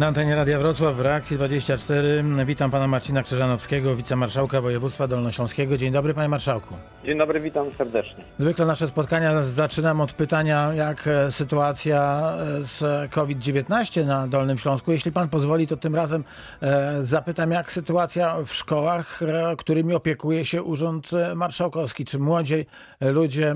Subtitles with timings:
[0.00, 5.76] Na antenie Radia Wrocław w Reakcji 24 witam pana Marcina Krzyżanowskiego, wicemarszałka województwa dolnośląskiego.
[5.76, 6.74] Dzień dobry panie marszałku.
[7.04, 8.24] Dzień dobry, witam serdecznie.
[8.38, 14.92] Zwykle nasze spotkania zaczynam od pytania, jak e, sytuacja e, z COVID-19 na Dolnym Śląsku.
[14.92, 16.24] Jeśli pan pozwoli, to tym razem
[16.62, 19.20] e, zapytam, jak sytuacja w szkołach,
[19.58, 22.04] którymi opiekuje się Urząd Marszałkowski.
[22.04, 22.66] Czy młodzi
[23.00, 23.54] ludzie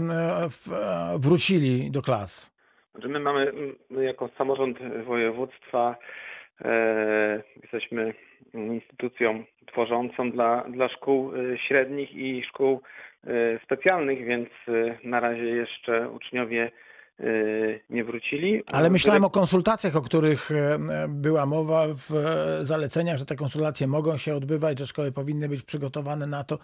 [1.18, 2.53] wrócili do klas?
[2.94, 3.52] Znaczy my mamy,
[3.90, 5.96] my jako samorząd województwa
[6.64, 8.14] e, jesteśmy
[8.54, 12.82] instytucją tworzącą dla, dla szkół e, średnich i szkół
[13.26, 16.70] e, specjalnych, więc e, na razie jeszcze uczniowie
[17.90, 18.62] nie wrócili.
[18.72, 20.78] Ale myślałem o konsultacjach, o których e,
[21.08, 25.62] była mowa w e, zaleceniach, że te konsultacje mogą się odbywać, że szkoły powinny być
[25.62, 26.58] przygotowane na to,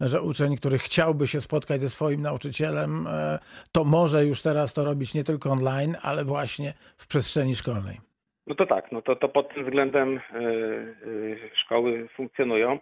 [0.00, 3.38] że uczeń, który chciałby się spotkać ze swoim nauczycielem, e,
[3.72, 8.00] to może już teraz to robić nie tylko online, ale właśnie w przestrzeni szkolnej.
[8.46, 10.20] No to tak, no to, to pod tym względem
[11.64, 12.78] szkoły funkcjonują.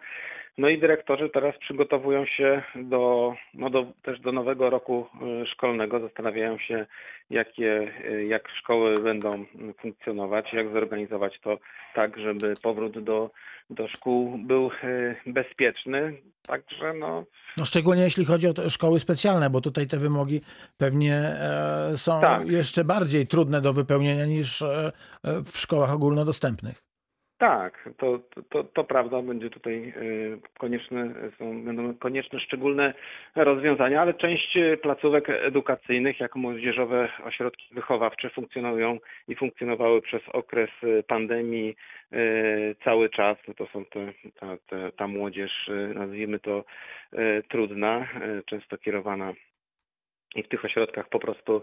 [0.59, 5.07] No i dyrektorzy teraz przygotowują się do, no do, też do nowego roku
[5.43, 6.01] e, szkolnego.
[6.01, 6.87] Zastanawiają się,
[7.31, 9.45] jakie, e, jak szkoły będą
[9.81, 11.59] funkcjonować, jak zorganizować to
[11.95, 13.31] tak, żeby powrót do,
[13.71, 16.23] do szkół był e, bezpieczny.
[16.47, 17.25] Także no,
[17.59, 20.41] No szczególnie jeśli chodzi o te szkoły specjalne, bo tutaj te wymogi
[20.79, 22.49] pewnie e, są Tak.
[22.49, 24.93] jeszcze bardziej trudne do wypełnienia niż e,
[25.25, 26.92] e, w szkołach ogólnodostępnych.
[27.43, 28.19] Tak, to,
[28.51, 32.95] to- to, prawda, będzie tutaj y, konieczne, są, będą konieczne szczególne
[33.35, 38.99] rozwiązania, ale część placówek edukacyjnych, jak młodzieżowe ośrodki wychowawcze funkcjonują
[39.29, 40.71] i funkcjonowały przez okres
[41.07, 41.77] pandemii
[42.13, 43.39] y, cały czas.
[43.49, 44.47] No to są te, ta,
[44.97, 46.65] ta młodzież, y, nazwijmy to
[47.49, 48.09] trudna,
[48.47, 49.33] często kierowana
[50.35, 51.63] i w tych ośrodkach po prostu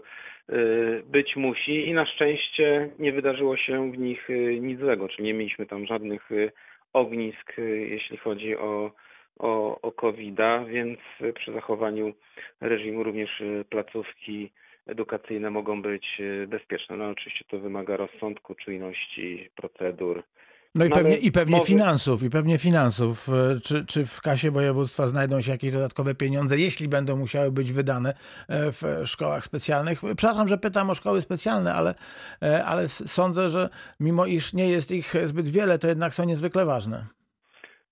[0.50, 5.24] y, być musi i na szczęście nie wydarzyło się w nich y, nic złego, czyli
[5.24, 6.52] nie mieliśmy tam żadnych y,
[6.92, 7.52] ognisk,
[7.88, 8.92] jeśli chodzi o,
[9.38, 10.98] o, o COVID-a, więc
[11.34, 12.14] przy zachowaniu
[12.60, 14.50] reżimu również placówki
[14.86, 16.96] edukacyjne mogą być bezpieczne.
[16.96, 20.22] No oczywiście to wymaga rozsądku, czujności, procedur.
[20.74, 23.28] No i pewnie, i pewnie finansów, i pewnie finansów.
[23.28, 27.72] E, Czy, czy w kasie województwa znajdą się jakieś dodatkowe pieniądze, jeśli będą musiały być
[27.72, 28.10] wydane
[28.48, 30.00] e, w szkołach specjalnych?
[30.00, 31.94] Przepraszam, że pytam o szkoły specjalne, ale,
[32.42, 33.68] e, ale sądzę, że
[34.00, 37.06] mimo iż nie jest ich zbyt wiele, to jednak są niezwykle ważne.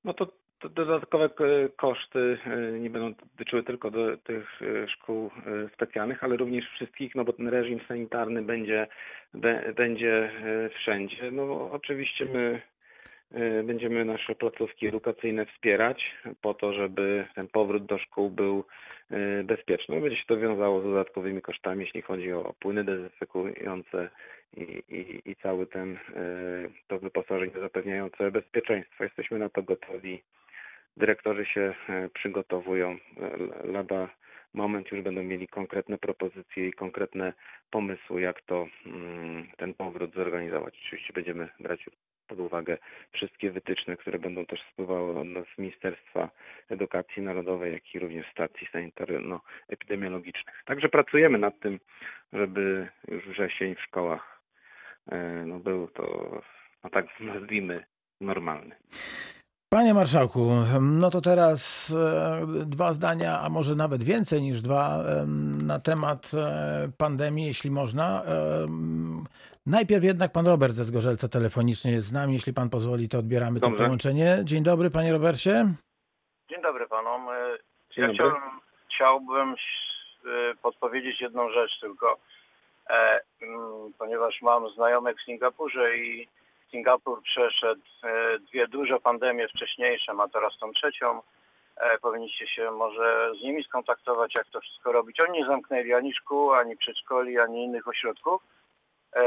[0.04, 0.32] No to
[0.64, 1.30] dodatkowe
[1.76, 7.14] koszty e, nie będą dotyczyły tylko do tych e, szkół e, specjalnych, ale również wszystkich,
[7.14, 8.86] no bo ten reżim sanitarny będzie,
[9.76, 10.30] będzie
[10.74, 11.30] wszędzie.
[11.30, 12.62] No oczywiście my
[13.64, 18.64] będziemy nasze placówki edukacyjne wspierać po to, żeby ten powrót do szkół był
[19.44, 20.00] bezpieczny.
[20.00, 24.10] Będzie się to wiązało z dodatkowymi kosztami, jeśli chodzi o płyny dezynfekujące
[24.56, 25.98] i, i, i cały ten
[26.88, 29.04] to wyposażenie zapewniające bezpieczeństwo.
[29.04, 30.22] Jesteśmy na to gotowi.
[30.98, 32.90] Dyrektorzy się e, przygotowują.
[32.90, 34.08] E, Lada
[34.54, 37.32] moment już będą mieli konkretne propozycje i konkretne
[37.70, 40.74] pomysły, jak to mm, ten powrót zorganizować.
[40.86, 41.90] Oczywiście będziemy brać
[42.26, 42.78] pod uwagę
[43.12, 46.30] wszystkie wytyczne, które będą też spływały od nas z Ministerstwa
[46.68, 50.62] Edukacji Narodowej, jak i również stacji sanitarno-epidemiologicznych.
[50.64, 51.80] Także pracujemy nad tym,
[52.32, 54.42] żeby już wrzesień w szkołach
[55.12, 56.30] e, no był to,
[56.84, 57.84] no tak nazwijmy,
[58.20, 58.76] normalny.
[59.70, 65.66] Panie marszałku, no to teraz e, dwa zdania, a może nawet więcej niż dwa, em,
[65.66, 68.22] na temat e, pandemii, jeśli można.
[69.66, 72.32] Najpierw jednak pan Robert ze Zgorzelca telefonicznie jest z nami.
[72.32, 74.38] Jeśli pan pozwoli, to odbieramy to połączenie.
[74.44, 75.66] Dzień dobry, panie Robercie.
[76.50, 77.28] Dzień dobry panom.
[77.28, 77.58] E,
[77.96, 78.14] ja dobry.
[78.14, 78.42] chciałbym,
[78.94, 82.18] chciałbym e, podpowiedzieć jedną rzecz tylko,
[82.90, 83.20] e,
[83.98, 86.28] ponieważ mam znajomych w Singapurze i
[86.70, 91.22] Singapur przeszedł e, dwie duże pandemie wcześniejsze, ma teraz tą trzecią.
[91.76, 95.16] E, Powinniście się może z nimi skontaktować, jak to wszystko robić.
[95.20, 98.42] Oni nie zamknęli ani szkół, ani przedszkoli, ani innych ośrodków.
[99.16, 99.22] E,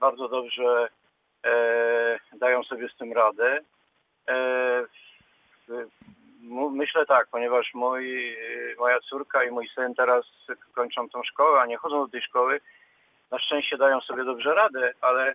[0.00, 0.88] Bardzo dobrze
[2.32, 3.60] dają sobie z tym radę.
[6.70, 8.36] Myślę tak, ponieważ mój,
[8.78, 10.24] moja córka i mój syn teraz
[10.74, 12.60] kończą tą szkołę, a nie chodzą do tej szkoły.
[13.30, 15.34] Na szczęście dają sobie dobrze radę, ale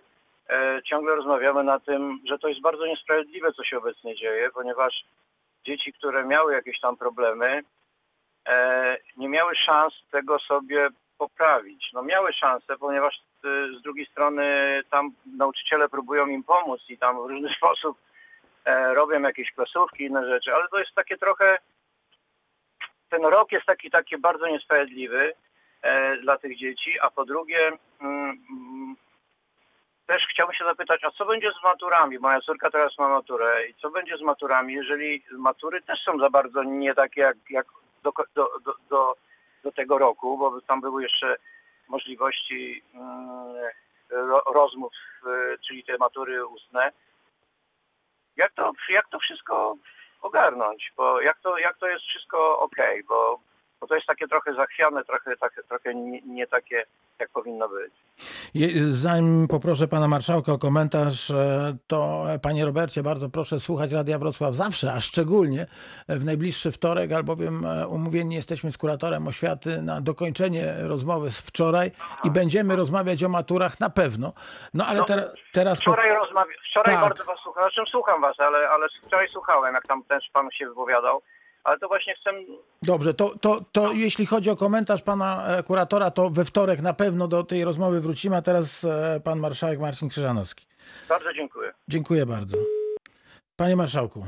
[0.84, 5.04] ciągle rozmawiamy na tym, że to jest bardzo niesprawiedliwe, co się obecnie dzieje, ponieważ
[5.64, 7.62] dzieci, które miały jakieś tam problemy,
[8.48, 10.88] e, nie miały szans tego sobie
[11.20, 11.90] poprawić.
[11.92, 14.44] No miały szansę, ponieważ y, z drugiej strony
[14.90, 17.98] tam nauczyciele próbują im pomóc i tam w różny sposób
[18.64, 21.58] e, robią jakieś klasówki, inne rzeczy, ale to jest takie trochę,
[23.10, 25.32] ten rok jest taki, taki bardzo niesprawiedliwy
[25.82, 28.89] e, dla tych dzieci, a po drugie mm,
[30.10, 32.18] też chciałbym się zapytać, a co będzie z maturami?
[32.18, 36.30] Moja córka teraz ma maturę i co będzie z maturami, jeżeli matury też są za
[36.30, 37.66] bardzo nie takie jak, jak
[38.02, 39.14] do, do, do,
[39.62, 41.36] do, tego roku, bo tam były jeszcze
[41.88, 43.54] możliwości mm,
[44.10, 44.92] ro, rozmów,
[45.26, 46.92] y, czyli te matury ustne.
[48.36, 49.76] Jak to, jak to wszystko
[50.22, 50.92] ogarnąć?
[50.96, 52.76] Bo jak to, jak to jest wszystko ok?
[53.08, 53.40] Bo,
[53.80, 56.84] bo to jest takie trochę zachwiane, trochę, takie, trochę nie, nie takie,
[57.18, 57.92] jak powinno być.
[58.90, 64.18] Zanim poproszę pana marszałka o komentarz, e, to e, panie Robercie, bardzo proszę słuchać Radia
[64.18, 65.66] Wrocław zawsze, a szczególnie
[66.08, 71.90] w najbliższy wtorek, albowiem e, umówieni jesteśmy z kuratorem oświaty na dokończenie rozmowy z wczoraj
[72.24, 74.32] i będziemy rozmawiać o maturach na pewno.
[74.74, 75.78] No ale No, te, teraz...
[75.78, 77.04] po- Wczoraj rozmawia, wczoraj Tak.
[77.04, 80.68] bardzo was słucham, zresztą słucham was, ale, ale wczoraj słuchałem, jak tam też pan się
[80.68, 81.22] wypowiadał,
[81.64, 82.30] ale to właśnie chcę,
[82.82, 86.94] Dobrze, to, to, to jeśli chodzi o komentarz pana e, kuratora, to we wtorek na
[86.94, 90.66] pewno do tej rozmowy wrócimy, a teraz e, pan marszałek Marcin Krzyżanowski.
[91.08, 91.72] bardzo dziękuję.
[91.88, 92.56] Dziękuję bardzo.
[93.56, 94.24] Panie marszałku.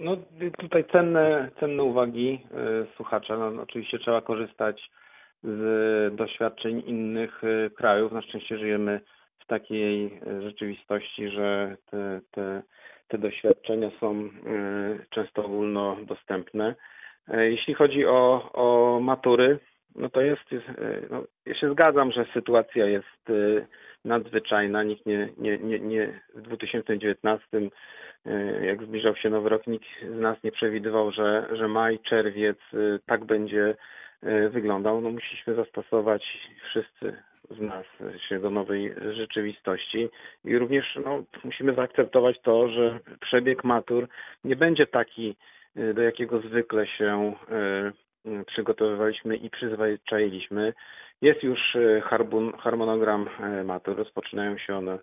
[0.00, 0.16] No
[0.58, 2.46] tutaj cenne, cenne uwagi
[2.82, 3.36] y, słuchacza.
[3.36, 4.90] No, oczywiście trzeba korzystać
[5.42, 7.42] z doświadczeń innych
[7.76, 8.12] krajów.
[8.12, 9.00] Na szczęście żyjemy
[9.38, 12.62] w takiej rzeczywistości, że te, te,
[13.08, 14.30] te doświadczenia są y,
[15.10, 16.74] często ogólnodostępne.
[17.28, 19.58] E, Jeśli chodzi o, o matury,
[19.96, 20.60] no to jest, y,
[21.10, 23.66] no, ja się zgadzam, że sytuacja jest y,
[24.04, 24.82] nadzwyczajna.
[24.82, 27.46] Nikt nie, nie, nie, nie w 2019
[28.26, 32.58] E, jak zbliżał się nowy rok, nikt z nas nie przewidywał, że, że maj, czerwiec
[33.06, 33.76] tak będzie
[34.50, 35.00] wyglądał.
[35.00, 37.16] No musieliśmy zastosować wszyscy
[37.50, 37.86] z nas
[38.28, 40.08] się do nowej rzeczywistości
[40.44, 44.08] i również no, musimy zaakceptować to, że przebieg matur
[44.44, 45.36] nie będzie taki,
[45.76, 47.92] e, do jakiego zwykle się e,
[48.26, 50.74] m, przygotowywaliśmy i przyzwyczailiśmy.
[51.22, 51.76] Jest już
[52.58, 53.28] harmonogram
[53.64, 54.98] matur, rozpoczynają się one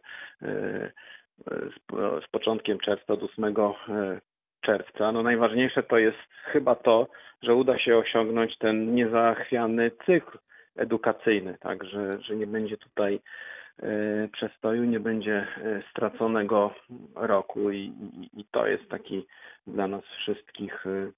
[2.23, 4.21] z, początkiem czerwca od 8 e,
[4.61, 5.11] czerwca.
[5.11, 7.07] No najważniejsze to jest chyba to,
[7.41, 10.37] że uda się osiągnąć ten niezachwiany cykl
[10.75, 13.19] edukacyjny, tak, że, że nie będzie tutaj
[13.79, 16.73] e, przestoju, nie będzie e, straconego
[17.15, 19.27] roku i, i, i to jest taki
[19.67, 21.11] dla nas wszystkich e,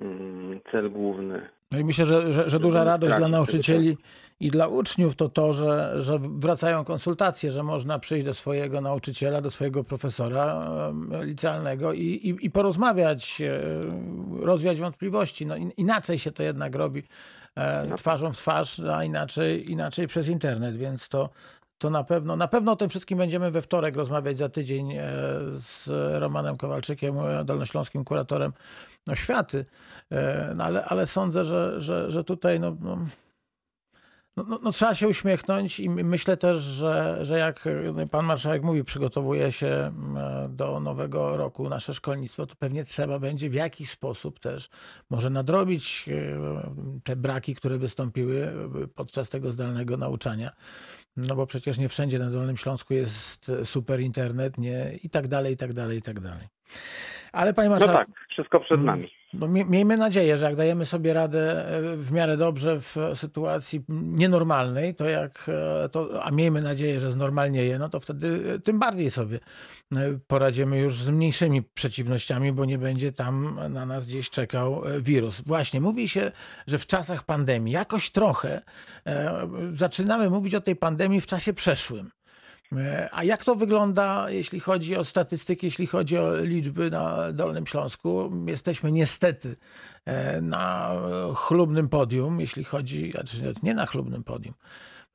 [0.00, 1.48] mm, cel główny.
[1.72, 3.96] No i myślę, że, że, że duża Żeby radość dla tego nauczycieli
[4.40, 9.40] i dla uczniów to to, że, że wracają konsultacje, że można przyjść do swojego nauczyciela,
[9.40, 10.70] do swojego profesora
[11.22, 13.60] licealnego i, i, i porozmawiać, e,
[14.40, 15.46] rozwiać wątpliwości.
[15.46, 17.02] No, in- inaczej się to jednak robi
[17.56, 17.96] e, No.
[17.96, 21.30] twarzą w twarz, a inaczej, inaczej przez internet, więc to,
[21.78, 25.02] to na pewno, na pewno o tym wszystkim będziemy we wtorek rozmawiać za tydzień e,
[25.54, 25.88] z
[26.20, 27.14] Romanem Kowalczykiem,
[27.44, 28.52] dolnośląskim kuratorem
[29.10, 29.64] oświaty.
[30.10, 32.98] E, No ale, ale sądzę, że, że, że tutaj no, no,
[34.36, 37.64] no, no, no trzeba się uśmiechnąć i my- myślę też, że, że jak
[38.10, 43.50] pan marszałek mówi, przygotowuje się mm, do nowego roku nasze szkolnictwo, to pewnie trzeba będzie
[43.50, 44.68] w jakiś sposób też
[45.10, 46.70] może nadrobić e,
[47.04, 48.52] te braki, które wystąpiły
[48.84, 50.52] e, podczas tego zdalnego nauczania.
[51.16, 55.54] No bo przecież nie wszędzie na Dolnym Śląsku jest super internet, nie i tak dalej,
[55.54, 56.46] i tak dalej, i tak dalej.
[57.32, 59.10] Ale panie No marszałku, tak, wszystko przed nami.
[59.40, 63.84] No, mie- miejmy nadzieję, że jak dajemy sobie radę e, w miarę dobrze w sytuacji
[63.88, 65.50] nienormalnej, to jak
[65.84, 69.40] e, to, a miejmy nadzieję, że znormalnieje, no to wtedy e, tym bardziej sobie
[70.26, 75.40] poradzimy już z mniejszymi przeciwnościami, bo nie będzie tam na nas gdzieś czekał wirus.
[75.46, 76.32] Właśnie, mówi się,
[76.66, 78.62] że w czasach pandemii jakoś trochę
[79.72, 82.10] zaczynamy mówić o tej pandemii w czasie przeszłym.
[82.72, 87.66] E, A jak to wygląda, jeśli chodzi o statystyki, jeśli chodzi o liczby na Dolnym
[87.66, 88.32] Śląsku?
[88.46, 89.56] Jesteśmy niestety
[90.42, 90.92] na
[91.30, 94.54] e, chlubnym podium, jeśli chodzi, znaczy nie na chlubnym podium,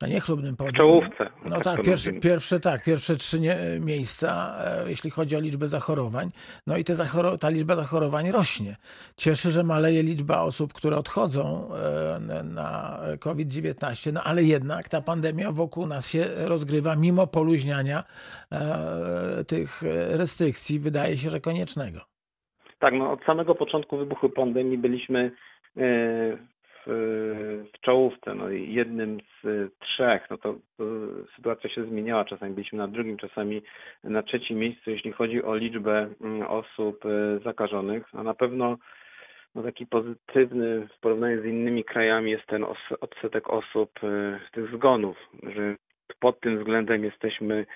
[0.00, 0.74] na niechlubnym W podium.
[0.74, 1.28] czołówce.
[1.44, 5.68] No tak tak, pierwsze, pierwsze tak, pierwsze trzy nie, miejsca, e, jeśli chodzi o liczbę
[5.68, 6.30] zachorowań.
[6.66, 6.94] No i te
[7.40, 8.76] ta liczba zachorowań rośnie.
[9.16, 15.00] Cieszy, że maleje liczba osób, które odchodzą e, na- na COVID-19, no ale jednak ta
[15.00, 18.04] pandemia wokół nas się rozgrywa, mimo poluźniania
[19.46, 22.00] tych restrykcji, wydaje się, że koniecznego.
[22.82, 25.30] Tak, no od samego początku wybuchu pandemii byliśmy e,
[26.86, 26.88] w,
[27.74, 30.84] w czołówce, no jednym z trzech, no to, to
[31.36, 33.62] sytuacja się zmieniała, czasami byliśmy na drugim, czasami
[34.04, 38.78] na trzecim miejscu, jeśli chodzi o liczbę mm, osób e, zakażonych, a na pewno
[39.54, 42.64] no taki pozytywny w porównaniu z innymi krajami jest ten
[43.00, 45.76] odsetek osób, e, tych zgonów, że
[46.20, 47.66] pod tym względem jesteśmy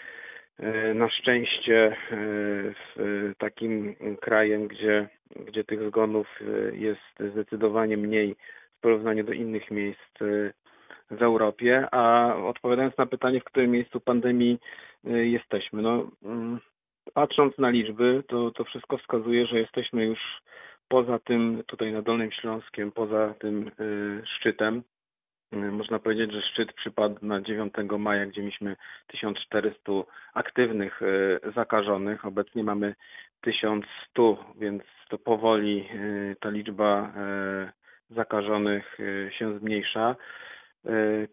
[0.95, 5.09] Na szczęście e, takim krajem, gdzie,
[5.47, 8.37] gdzie tych zgonów e, jest zdecydowanie mniej
[8.79, 10.53] w porównaniu do innych miejsc e,
[11.11, 11.89] w Europie.
[11.93, 14.59] A odpowiadając na pytanie, w którym miejscu pandemii
[15.05, 16.59] jesteśmy, no mm,
[17.15, 20.21] patrząc na liczby, to, to wszystko wskazuje, że jesteśmy już
[20.89, 23.71] poza tym, tutaj na Dolnym Śląskiem, poza tym
[24.25, 24.83] szczytem.
[25.53, 28.77] Można powiedzieć, że szczyt przypadł na 9 maja, gdzie mieliśmy
[29.07, 29.93] 1400
[30.35, 32.25] aktywnych y, zakażonych.
[32.25, 32.95] Obecnie mamy
[33.41, 37.13] 1100, więc to powoli y, ta liczba
[38.11, 38.99] y, zakażonych
[39.39, 40.17] się zmniejsza.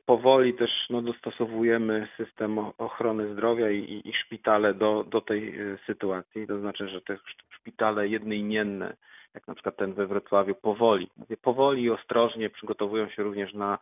[0.05, 6.48] Powoli też no, dostosowujemy system ochrony zdrowia i, i, szpitale do, do tej sytuacji.
[6.48, 8.96] To znaczy, że te sz- szpitale jednoimienne,
[9.34, 11.10] jak na przykład ten we Wrocławiu, powoli,
[11.41, 13.77] powoli i ostrożnie przygotowują się również na e,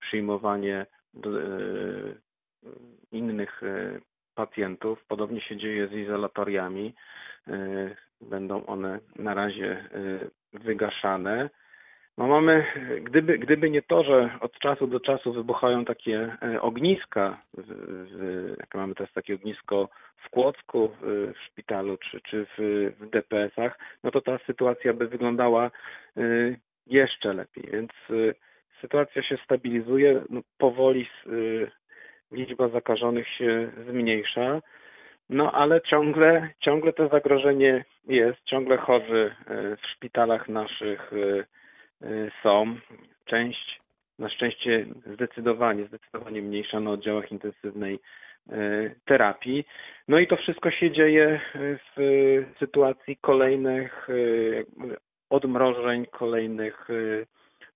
[0.00, 1.44] przyjmowanie do, e,
[3.12, 4.00] innych e,
[4.34, 5.04] pacjentów.
[5.08, 6.94] Podobnie się dzieje z izolatoriami.
[7.48, 7.54] E,
[8.20, 11.50] Będą one na razie e, wygaszane.
[12.18, 12.66] No mamy,
[13.02, 17.42] gdyby, gdyby nie to, że od czasu do czasu wybuchają takie e, ogniska,
[18.58, 22.56] jak mamy teraz takie ognisko w Kłodzku, w, szpitalu czy, czy w,
[23.00, 26.20] w DPS-ach, no to ta sytuacja by wyglądała e,
[26.86, 27.64] jeszcze lepiej.
[27.72, 28.34] Więc e,
[28.80, 31.30] sytuacja się stabilizuje, no, powoli e,
[32.36, 34.60] liczba zakażonych się zmniejsza.
[35.30, 41.44] No ale ciągle, ciągle to zagrożenie jest, ciągle chorzy e, w szpitalach naszych e,
[42.42, 42.76] są.
[43.24, 43.80] Część,
[44.18, 47.98] na szczęście zdecydowanie, zdecydowanie mniejsza na oddziałach intensywnej
[49.04, 49.64] terapii.
[50.08, 51.40] No i to wszystko się dzieje
[51.96, 54.08] w sytuacji kolejnych
[55.30, 56.88] odmrożeń, kolejnych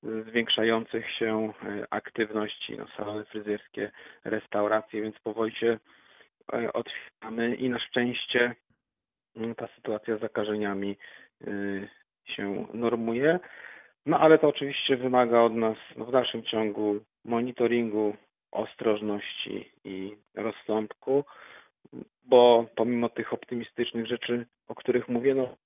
[0.02, 3.90] zwiększających się e, aktywności, no, salony fryzjerskie,
[4.24, 5.78] restauracje, więc powoli się
[6.52, 8.54] e, otwieramy i na szczęście
[9.36, 10.96] mm, ta sytuacja z zakażeniami
[11.46, 11.88] y,
[12.24, 13.38] się normuje.
[14.06, 18.16] No ale to oczywiście wymaga od nas no, w dalszym ciągu monitoringu,
[18.52, 21.24] ostrożności i rozsądku,
[22.24, 25.56] bo pomimo tych optymistycznych rzeczy, o których mówię, no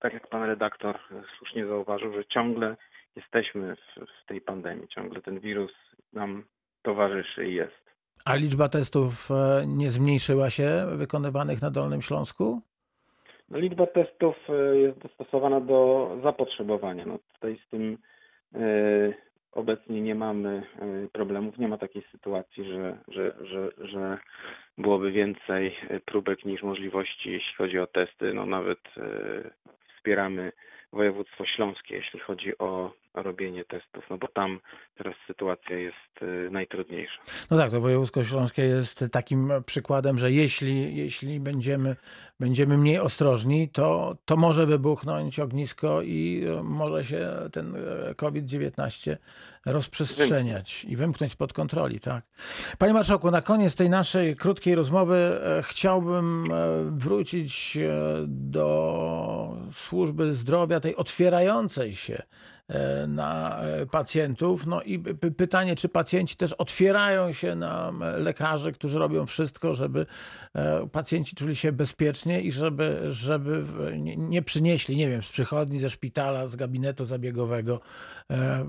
[0.00, 2.76] tak jak pan redaktor e, słusznie zauważył, że ciągle
[3.16, 5.72] jesteśmy w, w tej pandemii, ciągle ten wirus
[6.12, 6.44] nam
[6.82, 7.86] towarzyszy i jest.
[8.24, 12.62] A liczba testów e, nie zmniejszyła się wykonywanych na Dolnym Śląsku?
[13.48, 17.06] No, liczba testów e, jest dostosowana do zapotrzebowania.
[17.06, 17.98] No, tutaj z tym
[18.54, 18.58] e,
[19.52, 20.62] obecnie nie mamy
[21.12, 21.58] problemów.
[21.58, 24.18] Nie ma takiej sytuacji, że, że, że, że
[24.78, 28.34] byłoby więcej próbek niż możliwości, jeśli chodzi o testy.
[28.34, 28.78] No, nawet
[29.96, 30.52] wspieramy
[30.92, 32.92] województwo śląskie, jeśli chodzi o
[33.22, 34.60] robienie testów, no bo tam
[34.98, 37.22] teraz sytuacja jest e, najtrudniejsza.
[37.50, 41.96] No tak, to województwo śląskie jest takim przykładem, że jeśli, jeśli będziemy,
[42.40, 49.16] będziemy mniej ostrożni, to, to może wybuchnąć ognisko i e, może się ten e, COVID-19
[49.66, 52.24] rozprzestrzeniać i wymknąć spod kontroli, tak.
[52.78, 56.56] Panie Marszałku, na koniec tej naszej krótkiej rozmowy e, chciałbym e,
[56.90, 57.90] wrócić e,
[58.26, 62.22] do służby zdrowia, tej otwierającej się
[63.08, 64.66] na e, pacjentów.
[64.66, 64.98] No i
[65.36, 70.06] pytanie, czy pacjenci też otwierają się na lekarzy, którzy robią wszystko, żeby
[70.54, 73.62] e, pacjenci czuli się bezpiecznie i żeby, żeby
[73.98, 77.80] nie- nie przynieśli, nie wiem, z przychodni, ze szpitala, z gabinetu zabiegowego
[78.30, 78.66] e,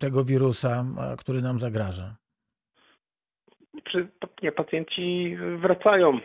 [0.00, 2.16] tego wirusa, e, który nam zagraża.
[3.84, 4.08] czy
[4.42, 6.18] nie, pacjenci wracają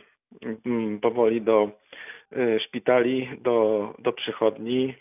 [1.01, 1.71] powoli do
[2.67, 4.95] szpitali, do, do przychodni,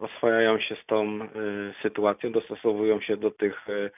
[0.00, 1.28] oswajają się z tą y,
[1.82, 3.90] sytuacją, dostosowują się do tych y,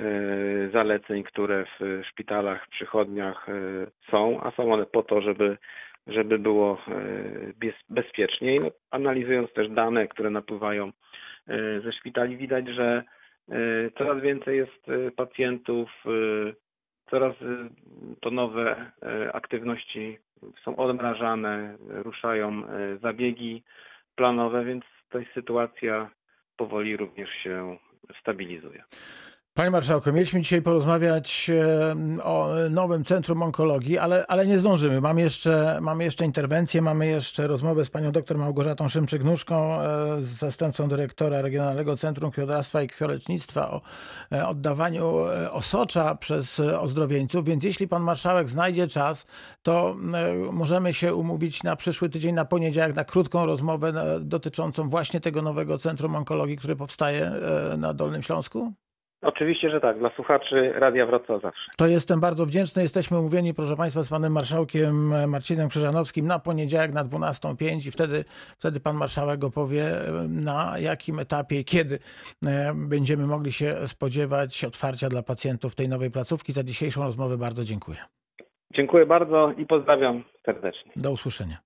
[0.00, 5.56] y, zaleceń, które w szpitalach, przychodniach y, są, a są one po to, żeby,
[6.06, 8.58] żeby było y, bez- bezpieczniej.
[8.60, 13.02] No, analizując też dane, które napływają y, ze szpitali, widać, że
[13.52, 16.54] y, coraz więcej jest y, pacjentów, y,
[17.10, 17.68] coraz y,
[18.20, 18.90] to nowe
[19.26, 20.18] y, aktywności
[20.64, 22.62] są odmrażane, ruszają
[22.94, 23.62] y, zabiegi
[24.16, 26.10] planowe, więc ta sytuacja
[26.56, 27.78] powoli również się
[28.20, 28.84] stabilizuje.
[29.56, 35.00] Panie Marszałku, mieliśmy dzisiaj porozmawiać e, o nowym Centrum Onkologii, ale, ale nie zdążymy.
[35.00, 40.88] Mamy jeszcze, mamy jeszcze interwencję, mamy jeszcze rozmowę z panią dr Małgorzatą Szymczyk-Nóżką, e, zastępcą
[40.88, 43.80] dyrektora Regionalnego Centrum Krwiodawstwa i Krwiolecznictwa o
[44.32, 45.14] e, oddawaniu
[45.50, 49.26] osocza przez ozdrowieńców, więc jeśli pan marszałek znajdzie czas,
[49.62, 49.96] to
[50.52, 55.78] możemy się umówić na przyszły tydzień, na poniedziałek, na krótką rozmowę dotyczącą właśnie tego nowego
[55.78, 57.32] Centrum Onkologii, które powstaje
[57.78, 58.72] na Dolnym Śląsku?
[59.22, 59.98] Oczywiście, że tak.
[59.98, 61.70] Dla słuchaczy Radia Wrocław zawsze.
[61.76, 62.82] To jestem bardzo wdzięczny.
[62.82, 68.24] Jesteśmy umówieni, proszę Państwa, z panem marszałkiem Marcinem Krzyżanowskim na poniedziałek na 12.05 i wtedy,
[68.58, 69.84] wtedy pan marszałek opowie,
[70.28, 71.98] na jakim etapie kiedy
[72.74, 76.52] będziemy mogli się spodziewać otwarcia dla pacjentów tej nowej placówki.
[76.52, 77.98] Za dzisiejszą rozmowę bardzo dziękuję.
[78.74, 80.92] Dziękuję bardzo i pozdrawiam serdecznie.
[80.96, 81.65] Do usłyszenia.